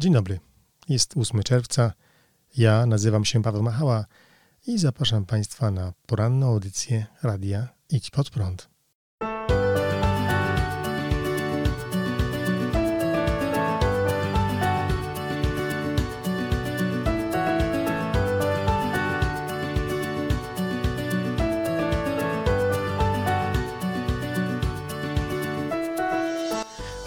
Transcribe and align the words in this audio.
Dzień 0.00 0.12
dobry. 0.12 0.40
Jest 0.88 1.16
8 1.16 1.42
czerwca. 1.42 1.92
Ja 2.56 2.86
nazywam 2.86 3.24
się 3.24 3.42
Paweł 3.42 3.62
Machała 3.62 4.04
i 4.66 4.78
zapraszam 4.78 5.26
Państwa 5.26 5.70
na 5.70 5.92
poranną 6.06 6.46
audycję 6.46 7.06
radia 7.22 7.68
Idź 7.90 8.10
Pod 8.10 8.30
Prąd. 8.30 8.68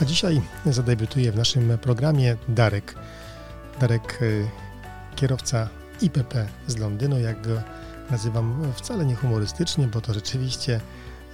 A 0.01 0.05
dzisiaj 0.05 0.41
zadebiutuje 0.65 1.31
w 1.31 1.35
naszym 1.35 1.77
programie 1.77 2.37
Darek. 2.47 2.95
Darek, 3.79 4.21
y, 4.21 4.47
kierowca 5.15 5.69
IPP 6.01 6.47
z 6.67 6.77
Londynu, 6.77 7.19
jak 7.19 7.47
go 7.47 7.61
nazywam 8.11 8.73
wcale 8.75 9.05
nie 9.05 9.15
humorystycznie, 9.15 9.87
bo 9.87 10.01
to 10.01 10.13
rzeczywiście 10.13 10.81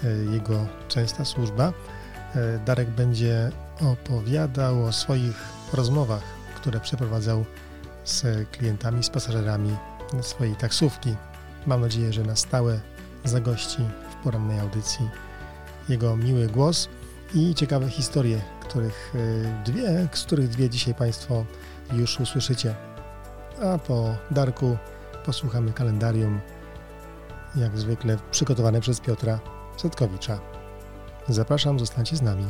y, 0.03 0.27
jego 0.31 0.65
częsta 0.87 1.25
służba. 1.25 1.69
Y, 1.69 2.59
Darek 2.65 2.89
będzie 2.89 3.51
opowiadał 3.81 4.85
o 4.85 4.91
swoich 4.91 5.43
rozmowach, 5.73 6.23
które 6.55 6.79
przeprowadzał 6.79 7.45
z 8.05 8.49
klientami, 8.49 9.03
z 9.03 9.09
pasażerami 9.09 9.75
swojej 10.21 10.55
taksówki. 10.55 11.15
Mam 11.65 11.81
nadzieję, 11.81 12.13
że 12.13 12.23
na 12.23 12.35
stałe 12.35 12.79
zagości 13.23 13.79
w 14.11 14.23
porannej 14.23 14.59
audycji 14.59 15.09
jego 15.89 16.17
miły 16.17 16.47
głos 16.47 16.89
i 17.33 17.55
ciekawe 17.55 17.89
historie, 17.89 18.41
których 18.67 19.13
dwie, 19.65 20.07
z 20.13 20.23
których 20.23 20.49
dwie 20.49 20.69
dzisiaj 20.69 20.95
Państwo 20.95 21.45
już 21.93 22.19
usłyszycie. 22.19 22.75
A 23.63 23.77
po 23.77 24.15
Darku 24.31 24.77
posłuchamy 25.25 25.73
kalendarium, 25.73 26.39
jak 27.55 27.77
zwykle 27.77 28.17
przygotowane 28.31 28.81
przez 28.81 28.99
Piotra 28.99 29.39
Setkowicza. 29.77 30.39
Zapraszam, 31.27 31.79
zostańcie 31.79 32.15
z 32.15 32.21
nami. 32.21 32.45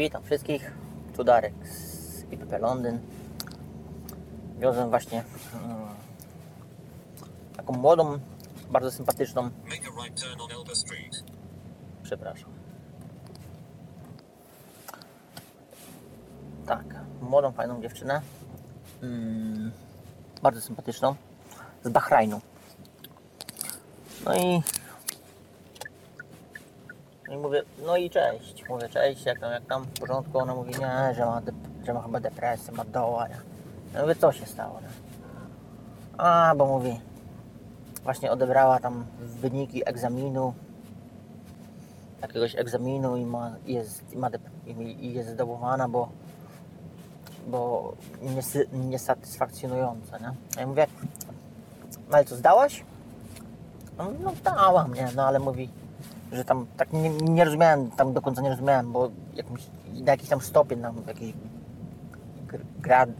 Witam 0.00 0.22
wszystkich, 0.22 0.72
tu 1.16 1.24
Darek 1.24 1.54
z 1.68 2.22
IPP 2.32 2.58
Londyn. 2.58 2.98
Wiozłem 4.58 4.90
właśnie 4.90 5.24
mm, 5.54 5.76
taką 7.56 7.72
młodą, 7.72 8.18
bardzo 8.70 8.90
sympatyczną, 8.90 9.50
przepraszam. 12.02 12.50
Tak, 16.66 16.84
młodą, 17.20 17.52
fajną 17.52 17.82
dziewczynę. 17.82 18.20
Mm, 19.02 19.72
bardzo 20.42 20.60
sympatyczną. 20.60 21.14
Z 21.84 21.88
Bahrajnu. 21.88 22.40
No 24.24 24.36
i 24.36 24.62
i 27.30 27.36
mówię, 27.36 27.62
no 27.86 27.96
i 27.96 28.10
cześć. 28.10 28.64
Mówię, 28.68 28.88
cześć, 28.88 29.24
jak 29.24 29.38
tam, 29.40 29.52
jak 29.52 29.66
tam, 29.66 29.84
w 29.84 30.00
porządku? 30.00 30.38
Ona 30.38 30.54
mówi, 30.54 30.70
nie, 30.70 31.14
że 31.14 31.26
ma, 31.26 31.42
że 31.86 31.94
ma 31.94 32.02
chyba 32.02 32.20
depresję, 32.20 32.72
ma 32.72 32.84
doła. 32.84 33.28
Ja 33.94 34.02
mówię, 34.02 34.14
co 34.16 34.32
się 34.32 34.46
stało? 34.46 34.78
A, 36.18 36.54
bo 36.56 36.66
mówi, 36.66 37.00
właśnie 38.04 38.30
odebrała 38.32 38.78
tam 38.80 39.04
wyniki 39.20 39.88
egzaminu, 39.88 40.54
jakiegoś 42.22 42.56
egzaminu 42.56 43.16
i 43.16 43.24
ma, 43.24 43.50
jest, 43.66 44.12
i 44.12 44.18
ma 44.18 44.30
i- 44.66 45.12
jest 45.12 45.28
zdołowana, 45.28 45.88
bo, 45.88 46.08
bo 47.46 47.92
niesy, 48.22 48.66
niesatysfakcjonujące, 48.72 50.18
nie? 50.20 50.60
Ja 50.60 50.66
mówię, 50.66 50.86
no 52.10 52.16
ale 52.16 52.24
co, 52.24 52.36
zdałaś? 52.36 52.84
No, 53.98 54.06
no 54.20 54.32
dałam, 54.44 54.94
nie, 54.94 55.08
no 55.16 55.26
ale 55.26 55.38
mówi, 55.38 55.68
że 56.32 56.44
tam 56.44 56.66
tak 56.76 56.92
nie, 56.92 57.10
nie 57.10 57.44
rozumiałem, 57.44 57.90
tam 57.90 58.12
do 58.12 58.22
końca 58.22 58.42
nie 58.42 58.50
rozumiałem, 58.50 58.92
bo 58.92 59.10
jakimś, 59.34 59.66
na 59.92 60.12
jakiś 60.12 60.28
tam 60.28 60.40
stopień, 60.40 60.82
tam 60.82 60.96
jakiś 61.06 61.34
gr- 62.48 62.64
grad, 62.80 63.10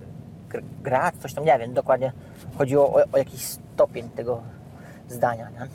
gr, 0.48 0.62
grad, 0.82 1.14
coś 1.16 1.34
tam, 1.34 1.44
nie 1.44 1.58
wiem, 1.58 1.74
dokładnie 1.74 2.12
chodziło 2.58 2.94
o, 2.94 3.04
o 3.12 3.18
jakiś 3.18 3.42
stopień 3.42 4.08
tego 4.08 4.40
zdania, 5.08 5.50
nie? 5.50 5.68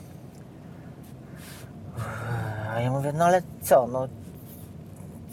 A 2.74 2.80
ja 2.80 2.90
mówię, 2.90 3.12
no 3.12 3.24
ale 3.24 3.42
co, 3.62 3.86
no 3.86 4.08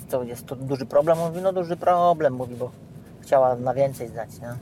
to 0.10 0.24
jest 0.24 0.46
to 0.46 0.56
duży 0.56 0.86
problem? 0.86 1.20
On 1.20 1.30
mówi, 1.30 1.42
no 1.42 1.54
duży 1.54 1.78
problem, 1.78 2.34
mówi, 2.34 2.56
bo 2.56 2.72
chciała 3.22 3.56
na 3.56 3.74
więcej 3.74 4.08
zdać, 4.08 4.40
nie? 4.42 4.54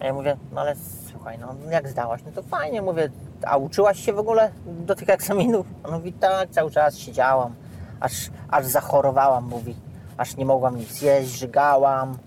A 0.00 0.06
ja 0.06 0.12
mówię, 0.12 0.36
no 0.52 0.60
ale 0.60 0.74
słuchaj, 1.10 1.38
no 1.38 1.54
jak 1.70 1.88
zdałaś? 1.88 2.20
No 2.26 2.32
to 2.32 2.42
fajnie, 2.42 2.82
mówię, 2.82 3.10
a 3.46 3.56
uczyłaś 3.56 4.00
się 4.00 4.12
w 4.12 4.18
ogóle 4.18 4.50
do 4.66 4.94
tych 4.94 5.08
egzaminów? 5.08 5.66
On 5.84 5.94
mówi, 5.94 6.12
tak, 6.12 6.50
cały 6.50 6.70
czas 6.70 6.98
siedziałam, 6.98 7.54
aż, 8.00 8.30
aż 8.50 8.66
zachorowałam, 8.66 9.44
mówi, 9.44 9.76
aż 10.16 10.36
nie 10.36 10.44
mogłam 10.44 10.76
nic 10.76 11.02
jeść, 11.02 11.30
żygałam, 11.30 12.18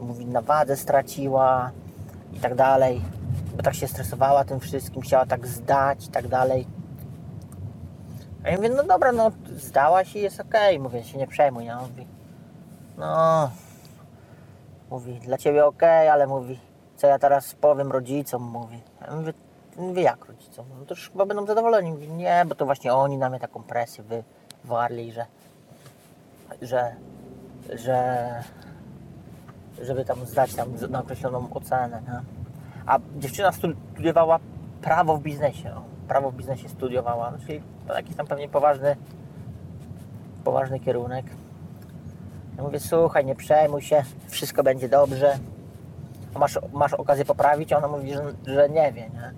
mówi, 0.00 0.26
na 0.26 0.42
wadze 0.42 0.76
straciła 0.76 1.70
i 2.32 2.40
tak 2.40 2.54
dalej, 2.54 3.00
bo 3.56 3.62
tak 3.62 3.74
się 3.74 3.88
stresowała 3.88 4.44
tym 4.44 4.60
wszystkim, 4.60 5.02
chciała 5.02 5.26
tak 5.26 5.46
zdać 5.46 6.06
i 6.06 6.08
tak 6.08 6.28
dalej. 6.28 6.66
A 8.44 8.50
ja 8.50 8.56
mówię, 8.56 8.68
no 8.68 8.84
dobra, 8.84 9.12
no 9.12 9.30
zdałaś 9.56 10.16
i 10.16 10.20
jest 10.20 10.40
okej, 10.40 10.78
mówię, 10.78 11.04
się 11.04 11.18
nie 11.18 11.26
przejmuj? 11.26 11.70
On 11.70 11.80
mówi, 11.80 12.06
no, 12.98 13.50
mówi, 14.90 15.20
dla 15.20 15.38
ciebie 15.38 15.66
okej, 15.66 16.08
ale 16.08 16.26
mówi, 16.26 16.60
co 16.96 17.06
ja 17.06 17.18
teraz 17.18 17.54
powiem 17.54 17.92
rodzicom, 17.92 18.42
mówi. 18.42 18.80
Ja 19.00 19.16
mówię, 19.16 19.32
mówię 19.76 20.02
jak 20.02 20.24
rodzicom? 20.24 20.66
No 20.78 20.86
to 20.86 20.94
już 20.94 21.10
chyba 21.10 21.26
będą 21.26 21.46
zadowoleni. 21.46 22.08
Nie, 22.08 22.44
bo 22.48 22.54
to 22.54 22.66
właśnie 22.66 22.94
oni 22.94 23.18
na 23.18 23.30
mnie 23.30 23.40
taką 23.40 23.62
presję 23.62 24.04
wywarli, 24.64 25.12
że, 25.12 25.26
że, 26.62 26.96
że, 27.72 28.42
żeby 29.82 30.04
tam 30.04 30.26
zdać 30.26 30.54
tam 30.54 30.68
na 30.90 31.00
określoną 31.00 31.54
ocenę, 31.54 32.02
nie? 32.02 32.20
A 32.86 32.98
dziewczyna 33.16 33.52
studiowała 33.52 34.38
prawo 34.82 35.16
w 35.16 35.22
biznesie, 35.22 35.70
no. 35.74 35.82
prawo 36.08 36.30
w 36.30 36.34
biznesie 36.34 36.68
studiowała, 36.68 37.30
no, 37.30 37.38
czyli 37.46 37.62
to 37.88 37.94
jakiś 37.94 38.16
tam 38.16 38.26
pewnie 38.26 38.48
poważny, 38.48 38.96
poważny 40.44 40.80
kierunek. 40.80 41.26
Ja 42.56 42.62
mówię, 42.62 42.80
słuchaj, 42.80 43.24
nie 43.24 43.34
przejmuj 43.34 43.82
się, 43.82 44.04
wszystko 44.28 44.62
będzie 44.62 44.88
dobrze. 44.88 45.38
Masz, 46.38 46.58
masz 46.72 46.94
okazję 46.94 47.24
poprawić? 47.24 47.72
A 47.72 47.78
ona 47.78 47.88
mówi, 47.88 48.14
że, 48.14 48.22
że 48.46 48.68
nie 48.68 48.92
wie, 48.92 49.10
nie? 49.10 49.32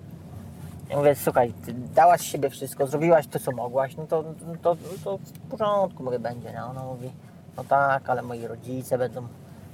Ja 0.89 0.97
mówię, 0.97 1.15
słuchaj, 1.15 1.53
dałaś 1.95 2.21
siebie 2.21 2.49
wszystko, 2.49 2.87
zrobiłaś 2.87 3.27
to, 3.27 3.39
co 3.39 3.51
mogłaś, 3.51 3.95
no 3.97 4.07
to, 4.07 4.23
no 4.47 4.55
to, 4.61 4.75
no 4.75 4.97
to 5.03 5.17
w 5.17 5.49
porządku, 5.49 6.03
mówię, 6.03 6.19
będzie, 6.19 6.51
nie? 6.51 6.63
Ona 6.63 6.83
mówi, 6.83 7.11
no 7.57 7.63
tak, 7.63 8.09
ale 8.09 8.21
moi 8.21 8.47
rodzice 8.47 8.97
będą, 8.97 9.27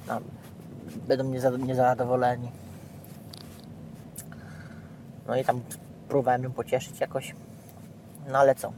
no, 0.07 0.19
będą 1.07 1.23
niezad- 1.23 1.65
niezadowoleni. 1.65 2.51
No 5.27 5.35
i 5.35 5.45
tam 5.45 5.61
próbowałem 6.09 6.43
ją 6.43 6.51
pocieszyć 6.51 6.99
jakoś. 6.99 7.35
No 8.31 8.39
ale 8.39 8.55
co? 8.55 8.71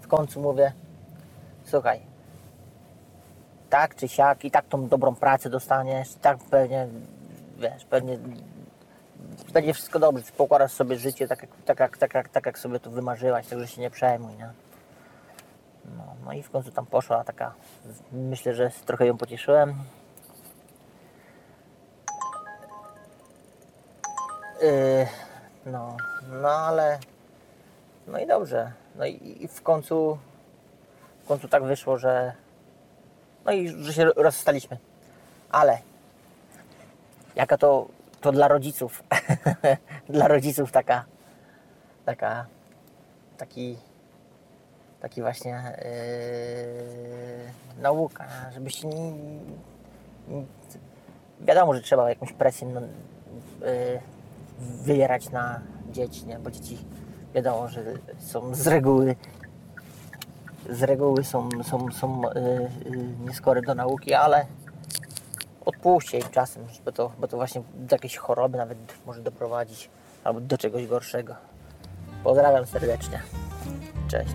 W 0.00 0.08
końcu 0.08 0.40
mówię, 0.40 0.72
słuchaj, 1.64 2.00
tak 3.70 3.96
czy 3.96 4.08
siak 4.08 4.44
i 4.44 4.50
tak 4.50 4.68
tą 4.68 4.88
dobrą 4.88 5.14
pracę 5.14 5.50
dostaniesz, 5.50 6.14
tak 6.14 6.38
pewnie, 6.38 6.86
wiesz, 7.58 7.84
pewnie 7.84 8.18
będzie 9.52 9.74
wszystko 9.74 9.98
dobrze, 9.98 10.24
pokładasz 10.36 10.72
sobie 10.72 10.96
życie 10.96 11.28
tak 11.28 11.42
jak, 11.42 11.50
tak, 11.64 11.80
jak, 11.80 11.98
tak, 11.98 12.14
jak, 12.14 12.28
tak 12.28 12.46
jak 12.46 12.58
sobie 12.58 12.80
to 12.80 12.90
wymarzyłaś, 12.90 13.46
także 13.46 13.68
się 13.68 13.80
nie 13.80 13.90
przejmuj, 13.90 14.34
nie? 14.34 14.50
No, 15.96 16.14
no 16.24 16.32
i 16.32 16.42
w 16.42 16.50
końcu 16.50 16.70
tam 16.70 16.86
poszła 16.86 17.24
taka, 17.24 17.54
myślę, 18.12 18.54
że 18.54 18.70
trochę 18.86 19.06
ją 19.06 19.18
pocieszyłem. 19.18 19.74
Yy, 24.62 25.06
no, 25.66 25.96
no 26.42 26.48
ale, 26.48 26.98
no 28.06 28.18
i 28.18 28.26
dobrze, 28.26 28.72
no 28.96 29.06
i, 29.06 29.38
i 29.40 29.48
w 29.48 29.62
końcu, 29.62 30.18
w 31.24 31.26
końcu 31.26 31.48
tak 31.48 31.64
wyszło, 31.64 31.98
że, 31.98 32.32
no 33.44 33.52
i 33.52 33.68
że 33.68 33.92
się 33.92 34.04
rozstaliśmy, 34.04 34.78
ale 35.50 35.78
jaka 37.36 37.58
to, 37.58 37.88
to 38.22 38.32
dla 38.32 38.48
rodziców, 38.48 39.02
dla 40.08 40.28
rodziców 40.28 40.72
taka, 40.72 41.04
taka, 42.04 42.46
taki, 43.38 43.76
taki 45.00 45.22
właśnie 45.22 45.62
yy, 47.76 47.82
nauka, 47.82 48.24
żebyście 48.54 48.88
nie, 48.88 49.12
nie, 49.12 50.44
wiadomo, 51.40 51.74
że 51.74 51.80
trzeba 51.80 52.08
jakąś 52.08 52.32
presję 52.32 52.68
no, 52.68 52.80
yy, 52.80 52.88
wywierać 54.58 55.30
na 55.30 55.60
dzieci, 55.90 56.26
nie? 56.26 56.38
bo 56.38 56.50
dzieci 56.50 56.78
wiadomo, 57.34 57.68
że 57.68 57.82
są 58.18 58.54
z 58.54 58.66
reguły 58.66 59.16
z 60.70 60.82
reguły 60.82 61.24
są, 61.24 61.48
są, 61.62 61.92
są 61.92 62.22
yy, 62.22 62.70
yy, 62.90 63.06
nieskory 63.26 63.62
do 63.62 63.74
nauki, 63.74 64.14
ale 64.14 64.46
odpuśćcie 65.64 66.18
im 66.18 66.28
czasem, 66.30 66.66
bo 66.84 66.92
to, 66.92 67.12
bo 67.18 67.28
to 67.28 67.36
właśnie 67.36 67.62
do 67.74 67.96
jakiejś 67.96 68.16
choroby 68.16 68.58
nawet 68.58 68.78
może 69.06 69.22
doprowadzić 69.22 69.90
albo 70.24 70.40
do 70.40 70.58
czegoś 70.58 70.86
gorszego. 70.86 71.34
Pozdrawiam 72.24 72.66
serdecznie. 72.66 73.22
Cześć. 74.08 74.34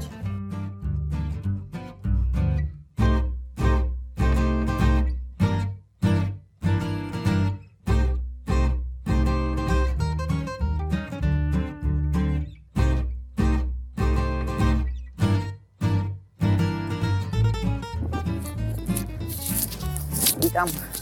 Witam. 20.41 20.96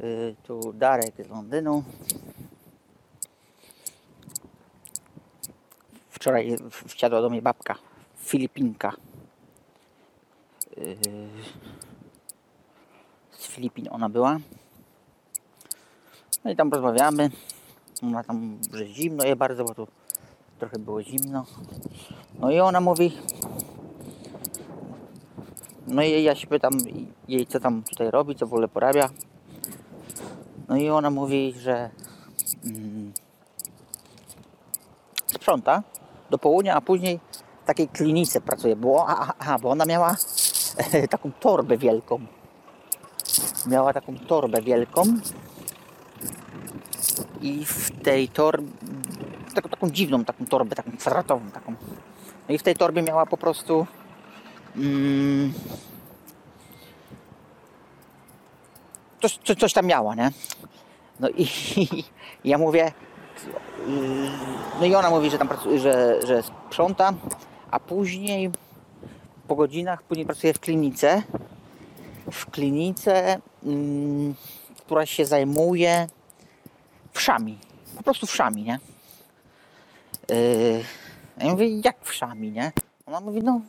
Y, 0.00 0.36
tu 0.42 0.72
Darek 0.72 1.14
z 1.26 1.28
Londynu. 1.28 1.84
Wczoraj 6.10 6.56
wsiadła 6.86 7.20
do 7.22 7.30
mnie 7.30 7.42
babka, 7.42 7.74
Filipinka. 8.16 8.92
Y, 10.78 10.96
Z 13.30 13.46
Filipin 13.46 13.88
ona 13.90 14.08
była. 14.08 14.38
No 16.44 16.50
i 16.50 16.56
tam 16.56 16.70
rozmawiamy. 16.72 17.30
Ona 18.02 18.24
tam, 18.24 18.58
że 18.72 18.86
zimno 18.86 19.24
je 19.24 19.36
bardzo, 19.36 19.64
bo 19.64 19.74
tu 19.74 19.86
trochę 20.58 20.78
było 20.78 21.02
zimno. 21.02 21.44
No 22.38 22.50
i 22.50 22.60
ona 22.60 22.80
mówi, 22.80 23.12
no 25.86 26.02
i 26.02 26.22
ja 26.22 26.34
się 26.34 26.46
pytam 26.46 26.72
jej, 27.28 27.46
co 27.46 27.60
tam 27.60 27.82
tutaj 27.82 28.10
robi, 28.10 28.34
co 28.34 28.46
w 28.46 28.52
ogóle 28.52 28.68
porabia. 28.68 29.10
No 30.68 30.76
i 30.76 30.88
ona 30.88 31.10
mówi, 31.10 31.54
że 31.58 31.90
mm, 32.64 33.12
sprząta 35.26 35.82
do 36.30 36.38
południa, 36.38 36.74
a 36.74 36.80
później 36.80 37.20
w 37.62 37.66
takiej 37.66 37.88
klinice 37.88 38.40
pracuje. 38.40 38.76
Bo, 38.76 39.06
aha, 39.08 39.32
aha, 39.38 39.58
bo 39.62 39.70
ona 39.70 39.84
miała 39.84 40.16
taką 41.10 41.32
torbę 41.32 41.76
wielką. 41.76 42.20
Miała 43.66 43.92
taką 43.92 44.18
torbę 44.18 44.62
wielką 44.62 45.02
i 47.40 47.64
w 47.64 47.90
tej 48.02 48.28
torbie, 48.28 48.68
taką, 49.54 49.68
taką 49.68 49.90
dziwną 49.90 50.24
taką 50.24 50.46
torbę, 50.46 50.76
taką 50.76 50.92
kwadratową 50.96 51.50
taką. 51.50 51.74
No 52.48 52.54
i 52.54 52.58
w 52.58 52.62
tej 52.62 52.76
torbie 52.76 53.02
miała 53.02 53.26
po 53.26 53.36
prostu 53.36 53.86
mm, 54.76 55.52
coś, 59.22 59.38
coś, 59.44 59.56
coś 59.56 59.72
tam 59.72 59.86
miała, 59.86 60.14
nie? 60.14 60.30
No 61.20 61.28
i, 61.28 61.46
ja 62.44 62.58
mówię, 62.58 62.92
no 64.80 64.86
i 64.86 64.94
ona 64.94 65.10
mówi, 65.10 65.30
że 65.30 65.38
tam 65.38 65.48
pracuje, 65.48 65.78
że, 65.78 66.20
że 66.26 66.42
sprząta, 66.42 67.14
a 67.70 67.80
później 67.80 68.50
po 69.48 69.56
godzinach 69.56 70.02
później 70.02 70.26
pracuje 70.26 70.54
w 70.54 70.60
klinice, 70.60 71.22
w 72.32 72.50
klinice, 72.50 73.40
mm, 73.64 74.34
która 74.76 75.06
się 75.06 75.26
zajmuje 75.26 76.06
wszami, 77.12 77.58
po 77.96 78.02
prostu 78.02 78.26
wszami, 78.26 78.62
nie? 78.62 78.78
Yy, 80.28 80.84
ja 81.38 81.50
mówię, 81.50 81.80
jak 81.80 81.96
wszami, 82.02 82.52
nie? 82.52 82.72
Ona 83.06 83.20
mówi, 83.20 83.42
no, 83.42 83.60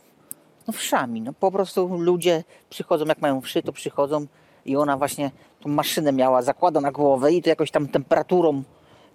no 0.66 0.72
wszami, 0.72 1.20
no 1.20 1.32
po 1.32 1.50
prostu 1.50 1.98
ludzie 1.98 2.44
przychodzą, 2.70 3.04
jak 3.04 3.20
mają 3.20 3.40
wszy, 3.40 3.62
to 3.62 3.72
przychodzą 3.72 4.26
i 4.68 4.76
ona 4.76 4.96
właśnie 4.96 5.30
tą 5.60 5.68
maszynę 5.68 6.12
miała, 6.12 6.42
zakłada 6.42 6.80
na 6.80 6.92
głowę 6.92 7.32
i 7.32 7.42
to 7.42 7.48
jakoś 7.48 7.70
tam 7.70 7.88
temperaturą, 7.88 8.62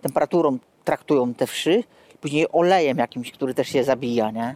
temperaturą 0.01 0.57
traktują 0.83 1.33
te 1.33 1.47
wszy, 1.47 1.83
później 2.21 2.47
olejem 2.51 2.97
jakimś, 2.97 3.31
który 3.31 3.53
też 3.53 3.73
je 3.73 3.83
zabija, 3.83 4.31
nie? 4.31 4.55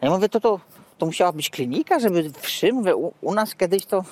A 0.00 0.06
ja 0.06 0.10
mówię, 0.10 0.28
to, 0.28 0.40
to, 0.40 0.60
to 0.98 1.06
musiała 1.06 1.32
być 1.32 1.50
klinika, 1.50 1.98
żeby 1.98 2.30
wszy, 2.30 2.72
mówię, 2.72 2.96
u, 2.96 3.12
u 3.20 3.34
nas 3.34 3.54
kiedyś 3.54 3.86
to, 3.86 4.04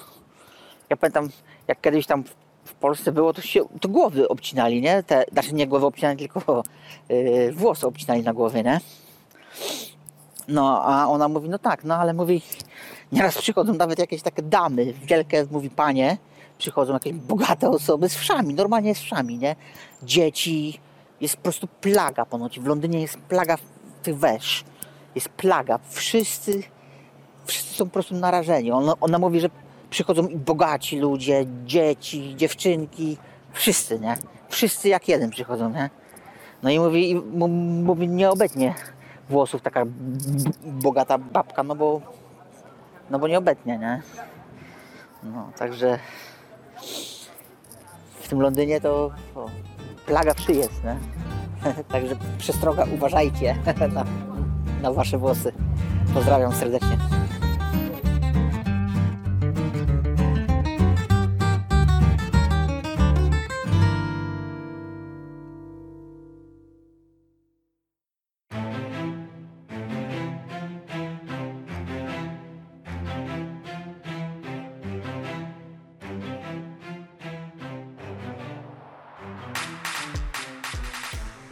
ja 0.90 0.96
pamiętam, 0.96 1.28
jak 1.68 1.80
kiedyś 1.80 2.06
tam 2.06 2.24
w 2.64 2.74
Polsce 2.74 3.12
było, 3.12 3.32
to 3.32 3.42
się, 3.42 3.60
to 3.80 3.88
głowy 3.88 4.28
obcinali, 4.28 4.80
nie? 4.80 5.02
Te, 5.02 5.24
znaczy 5.32 5.54
nie 5.54 5.66
głowy 5.66 5.86
obcinali, 5.86 6.18
tylko 6.18 6.62
yy, 7.08 7.52
włosy 7.52 7.86
obcinali 7.86 8.22
na 8.22 8.32
głowie, 8.32 8.62
nie? 8.62 8.80
No, 10.48 10.82
a 10.84 11.06
ona 11.06 11.28
mówi, 11.28 11.48
no 11.48 11.58
tak, 11.58 11.84
no 11.84 11.96
ale 11.96 12.14
mówi, 12.14 12.42
nieraz 13.12 13.38
przychodzą 13.38 13.74
nawet 13.74 13.98
jakieś 13.98 14.22
takie 14.22 14.42
damy, 14.42 14.92
wielkie, 14.92 15.46
mówi 15.50 15.70
panie, 15.70 16.18
przychodzą 16.58 16.92
jakieś 16.92 17.12
bogate 17.12 17.70
osoby 17.70 18.08
z 18.08 18.14
wszami, 18.14 18.54
normalnie 18.54 18.94
z 18.94 18.98
wszami, 18.98 19.38
nie? 19.38 19.56
Dzieci, 20.02 20.80
jest 21.20 21.36
po 21.36 21.42
prostu 21.42 21.66
plaga 21.80 22.24
ponoć, 22.24 22.60
w 22.60 22.66
Londynie 22.66 23.00
jest 23.00 23.18
plaga 23.18 23.56
tych 24.02 24.18
wesz, 24.18 24.64
jest 25.14 25.28
plaga, 25.28 25.78
wszyscy, 25.90 26.62
wszyscy 27.46 27.74
są 27.74 27.84
po 27.84 27.90
prostu 27.90 28.14
narażeni. 28.14 28.72
Ona, 28.72 28.94
ona 29.00 29.18
mówi, 29.18 29.40
że 29.40 29.48
przychodzą 29.90 30.26
i 30.26 30.36
bogaci 30.36 30.98
ludzie, 30.98 31.46
dzieci, 31.64 32.34
dziewczynki, 32.36 33.16
wszyscy, 33.52 34.00
nie? 34.00 34.16
Wszyscy 34.48 34.88
jak 34.88 35.08
jeden 35.08 35.30
przychodzą, 35.30 35.70
nie? 35.70 35.90
No 36.62 36.70
i 36.70 36.78
mówi, 36.78 37.10
i 37.10 37.14
mówi 37.14 38.08
nie 38.08 38.30
obetnie 38.30 38.74
włosów 39.28 39.62
taka 39.62 39.84
bogata 40.64 41.18
babka, 41.18 41.62
no 41.62 41.74
bo 41.74 42.00
no 43.10 43.18
bo 43.18 43.28
nie 43.28 43.38
obetnie, 43.38 43.78
nie? 43.78 44.02
No, 45.22 45.50
także 45.58 45.98
w 48.20 48.28
tym 48.28 48.40
Londynie 48.40 48.80
to 48.80 49.10
o, 49.34 49.46
plaga 50.06 50.34
wszy 50.34 50.52
nie? 50.84 50.96
Także 51.92 52.16
przestroga, 52.38 52.86
uważajcie 52.94 53.56
na, 53.94 54.04
na 54.82 54.92
wasze 54.92 55.18
włosy. 55.18 55.52
Pozdrawiam 56.14 56.52
serdecznie. 56.52 56.98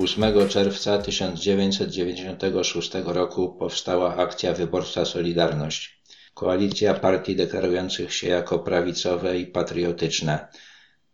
Ósmego 0.02 0.48
czerwca 0.48 0.98
1996 0.98 2.90
roku 3.04 3.48
powstała 3.48 4.16
akcja 4.16 4.52
wyborcza 4.52 5.04
Solidarność, 5.04 6.02
koalicja 6.34 6.94
partii 6.94 7.36
deklarujących 7.36 8.14
się 8.14 8.28
jako 8.28 8.58
prawicowe 8.58 9.38
i 9.38 9.46
patriotyczne. 9.46 10.48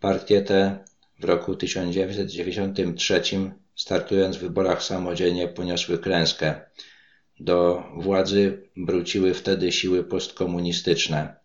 Partie 0.00 0.42
te 0.42 0.84
w 1.20 1.24
roku 1.24 1.56
1993 1.56 3.22
startując 3.74 4.36
w 4.36 4.40
wyborach 4.40 4.82
samodzielnie 4.82 5.48
poniosły 5.48 5.98
klęskę. 5.98 6.60
Do 7.40 7.82
władzy 7.96 8.68
wróciły 8.76 9.34
wtedy 9.34 9.72
siły 9.72 10.04
postkomunistyczne. 10.04 11.36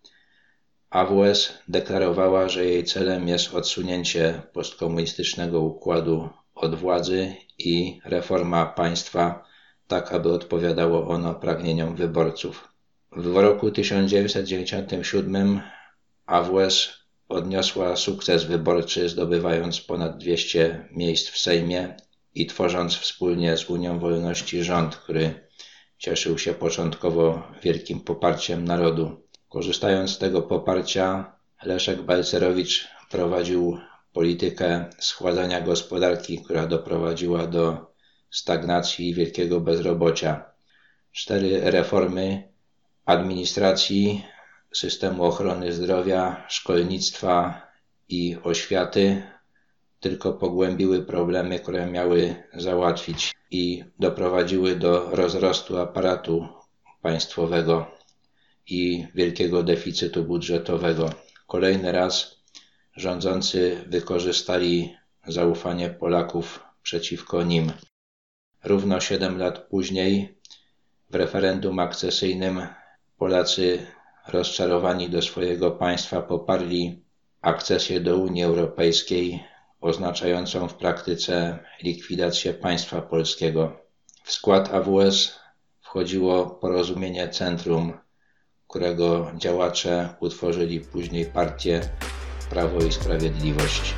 AWS 0.89 1.53
deklarowała, 1.67 2.49
że 2.49 2.65
jej 2.65 2.83
celem 2.83 3.27
jest 3.27 3.53
odsunięcie 3.53 4.41
postkomunistycznego 4.53 5.61
układu 5.61 6.29
od 6.55 6.75
władzy 6.75 7.35
i 7.57 7.99
reforma 8.05 8.65
państwa, 8.65 9.43
tak 9.87 10.11
aby 10.11 10.31
odpowiadało 10.31 11.07
ono 11.07 11.35
pragnieniom 11.35 11.95
wyborców. 11.95 12.67
W 13.11 13.37
roku 13.37 13.71
1997 13.71 15.61
AWS 16.25 16.89
odniosła 17.29 17.95
sukces 17.95 18.43
wyborczy, 18.43 19.09
zdobywając 19.09 19.81
ponad 19.81 20.17
200 20.17 20.89
miejsc 20.91 21.29
w 21.29 21.37
Sejmie 21.37 21.95
i 22.35 22.45
tworząc 22.45 22.95
wspólnie 22.95 23.57
z 23.57 23.69
Unią 23.69 23.99
Wolności 23.99 24.63
rząd, 24.63 24.95
który 24.95 25.47
cieszył 25.97 26.37
się 26.37 26.53
początkowo 26.53 27.43
wielkim 27.63 27.99
poparciem 27.99 28.65
narodu. 28.65 29.23
Korzystając 29.49 30.11
z 30.11 30.17
tego 30.17 30.41
poparcia, 30.41 31.35
Leszek 31.63 32.01
Balcerowicz 32.01 32.87
prowadził 33.11 33.77
politykę 34.13 34.85
schładzania 34.99 35.61
gospodarki, 35.61 36.37
która 36.43 36.67
doprowadziła 36.67 37.47
do 37.47 37.93
stagnacji 38.31 39.09
i 39.09 39.13
wielkiego 39.13 39.59
bezrobocia. 39.59 40.45
Cztery 41.11 41.71
reformy 41.71 42.43
administracji, 43.05 44.25
systemu 44.73 45.23
ochrony 45.23 45.73
zdrowia, 45.73 46.45
szkolnictwa 46.49 47.61
i 48.09 48.37
oświaty 48.43 49.23
tylko 49.99 50.33
pogłębiły 50.33 51.05
problemy, 51.05 51.59
które 51.59 51.85
miały 51.87 52.35
załatwić 52.53 53.31
i 53.51 53.83
doprowadziły 53.99 54.75
do 54.75 55.09
rozrostu 55.15 55.77
aparatu 55.77 56.47
państwowego 57.01 57.91
i 58.67 59.07
wielkiego 59.15 59.63
deficytu 59.63 60.23
budżetowego. 60.23 61.09
Kolejny 61.47 61.91
raz 61.91 62.42
rządzący 62.95 63.83
wykorzystali 63.87 64.95
zaufanie 65.27 65.89
Polaków 65.89 66.59
przeciwko 66.83 67.43
nim. 67.43 67.71
Równo 68.63 68.99
siedem 68.99 69.37
lat 69.37 69.59
później 69.59 70.37
w 71.09 71.15
referendum 71.15 71.79
akcesyjnym 71.79 72.67
Polacy 73.17 73.87
rozczarowani 74.27 75.09
do 75.09 75.21
swojego 75.21 75.71
państwa 75.71 76.21
poparli 76.21 77.03
akcesję 77.41 77.99
do 77.99 78.17
Unii 78.17 78.43
Europejskiej, 78.43 79.43
oznaczającą 79.81 80.67
w 80.67 80.73
praktyce 80.73 81.59
likwidację 81.83 82.53
państwa 82.53 83.01
polskiego. 83.01 83.77
W 84.23 84.31
skład 84.31 84.73
AWS 84.73 85.39
wchodziło 85.81 86.45
porozumienie 86.45 87.29
Centrum, 87.29 87.93
którego 88.67 89.31
działacze 89.37 90.15
utworzyli 90.19 90.79
później 90.79 91.25
partię 91.25 91.81
Prawo 92.53 92.79
i 92.79 92.91
Sprawiedliwość. 92.91 93.95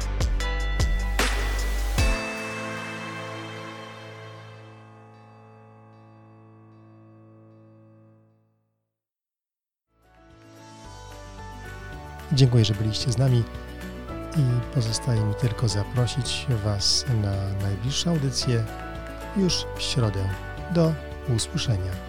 Dziękuję, 12.34 12.66
że 12.66 12.74
byliście 12.74 13.12
z 13.12 13.18
nami 13.18 13.44
i 14.38 14.74
pozostaje 14.74 15.22
mi 15.22 15.36
tylko 15.36 15.68
zaprosić 15.68 16.46
Was 16.64 17.06
na 17.22 17.68
najbliższą 17.68 18.10
audycję 18.10 18.64
już 19.38 19.66
w 19.78 19.82
środę. 19.82 20.30
Do 20.74 20.94
usłyszenia. 21.36 22.05